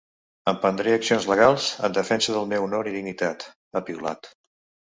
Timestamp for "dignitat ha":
2.97-3.87